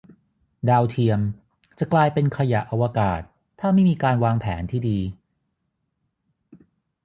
[0.69, 1.19] ดาวเทียม
[1.79, 3.21] จะกลายเป็นขยะอวกาศ
[3.59, 4.99] ถ้าไม่มีการวางแผนที่ดี